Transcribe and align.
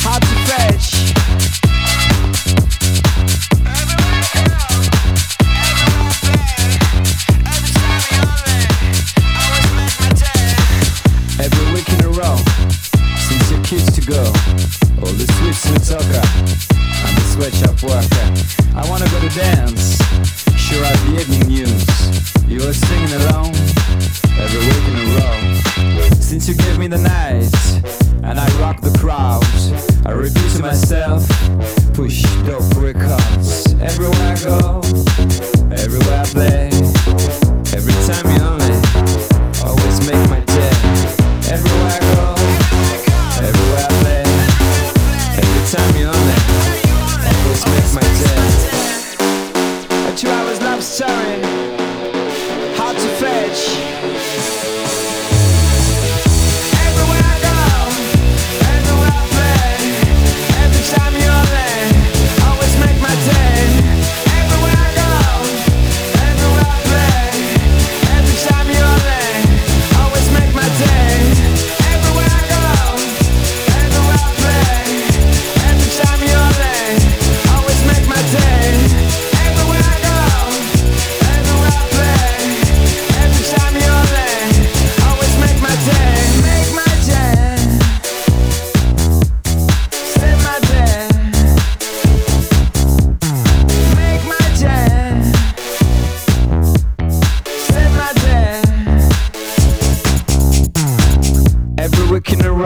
Hard 0.00 0.22
to 0.22 0.36
fetch. 0.48 1.12
Every 11.38 11.66
week 11.74 11.88
in 11.90 12.00
a 12.00 12.08
row, 12.08 12.38
since 13.18 13.68
kids 13.68 13.92
to 13.92 14.00
go. 14.00 14.24
All 15.02 15.12
the 15.12 15.26
sweet, 15.36 15.54
sweet 15.54 15.84
talker, 15.84 16.24
I'm 17.04 17.14
the 17.14 17.24
sweatshop 17.34 17.82
worker. 17.82 18.26
I 18.74 18.88
wanna 18.88 19.06
go 19.10 19.20
to 19.20 19.28
dance, 19.36 19.85
to 53.56 54.75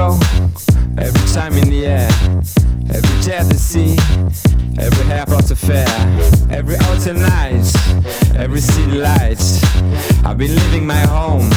week 0.00 0.08
in 0.08 0.08
a 0.08 0.08
row, 0.08 0.18
every 0.98 1.32
time 1.32 1.52
in 1.54 1.70
the 1.70 1.86
air, 1.86 2.10
every 2.94 3.20
at 3.32 3.48
the 3.48 3.58
sea, 3.58 3.96
every 4.78 5.04
half 5.06 5.30
out 5.30 5.50
fair, 5.58 5.86
every 6.50 6.76
autumn 6.76 7.20
night, 7.20 7.64
every 8.36 8.60
city 8.60 8.98
light. 8.98 9.42
I've 10.24 10.38
been 10.38 10.54
leaving 10.54 10.86
my 10.86 11.00
home. 11.00 11.50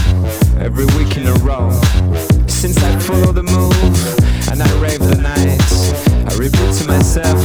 Every 0.60 0.86
week 0.98 1.18
in 1.18 1.28
a 1.28 1.34
row. 1.44 1.72
Since 2.48 2.82
I 2.84 2.98
follow 3.00 3.34
the 3.34 3.44
move 3.44 3.74
and 4.50 4.62
I 4.62 4.72
rave 4.80 5.00
the 5.00 5.20
night, 5.20 5.60
I 6.32 6.34
repeat 6.38 6.74
to 6.80 6.88
myself, 6.88 7.43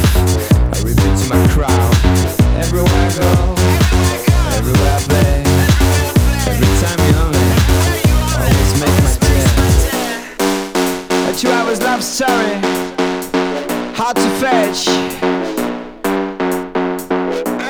love 11.99 12.05
story, 12.05 12.55
hard 13.93 14.15
to 14.15 14.29
fetch. 14.39 14.87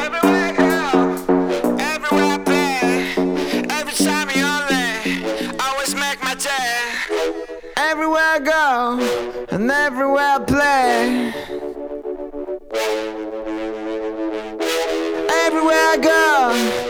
Everywhere 0.05 0.45
I 0.45 0.53
go, 0.55 0.75
everywhere 1.79 2.25
I 2.25 2.37
play, 2.37 3.13
every 3.71 3.93
time 4.05 4.29
you're 4.35 4.63
there, 4.69 5.01
always 5.61 5.95
make 5.95 6.21
my 6.23 6.35
day. 6.35 6.77
Everywhere 7.75 8.21
I 8.21 8.39
go, 8.39 8.99
and 9.49 9.71
everywhere 9.71 10.35
I 10.35 10.39
play. 10.53 11.33
Everywhere 15.45 15.85
I 15.93 15.97
go, 15.97 16.88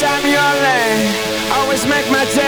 time 0.00 0.22
you're 0.22 0.58
there, 0.62 1.52
always 1.58 1.84
make 1.86 2.08
my 2.08 2.24
day. 2.26 2.47